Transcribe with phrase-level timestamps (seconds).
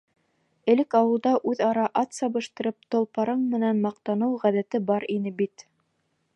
[0.75, 5.67] Элек ауылда үҙ-ара ат сабыштырып толпарың менән маҡтаныу ғәҙәте бар ине бит.